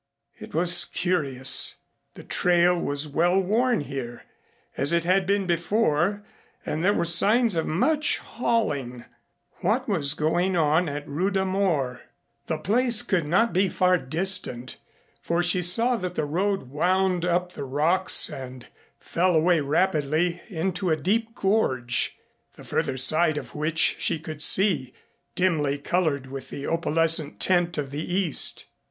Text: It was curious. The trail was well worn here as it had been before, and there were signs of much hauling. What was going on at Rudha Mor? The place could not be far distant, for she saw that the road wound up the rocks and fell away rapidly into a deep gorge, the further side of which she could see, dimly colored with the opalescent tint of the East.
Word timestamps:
It 0.39 0.55
was 0.55 0.85
curious. 0.85 1.75
The 2.15 2.23
trail 2.23 2.75
was 2.79 3.07
well 3.07 3.39
worn 3.39 3.81
here 3.81 4.23
as 4.75 4.91
it 4.91 5.03
had 5.03 5.27
been 5.27 5.45
before, 5.45 6.23
and 6.65 6.83
there 6.83 6.95
were 6.95 7.05
signs 7.05 7.55
of 7.55 7.67
much 7.67 8.17
hauling. 8.17 9.05
What 9.59 9.87
was 9.87 10.15
going 10.15 10.57
on 10.57 10.89
at 10.89 11.07
Rudha 11.07 11.45
Mor? 11.45 12.01
The 12.47 12.57
place 12.57 13.03
could 13.03 13.27
not 13.27 13.53
be 13.53 13.69
far 13.69 13.99
distant, 13.99 14.77
for 15.21 15.43
she 15.43 15.61
saw 15.61 15.95
that 15.97 16.15
the 16.15 16.25
road 16.25 16.71
wound 16.71 17.23
up 17.23 17.51
the 17.53 17.63
rocks 17.63 18.27
and 18.27 18.65
fell 18.99 19.35
away 19.35 19.59
rapidly 19.59 20.41
into 20.47 20.89
a 20.89 20.97
deep 20.97 21.35
gorge, 21.35 22.17
the 22.55 22.63
further 22.63 22.97
side 22.97 23.37
of 23.37 23.53
which 23.53 23.97
she 23.99 24.17
could 24.17 24.41
see, 24.41 24.93
dimly 25.35 25.77
colored 25.77 26.25
with 26.25 26.49
the 26.49 26.65
opalescent 26.65 27.39
tint 27.39 27.77
of 27.77 27.91
the 27.91 28.01
East. 28.11 28.65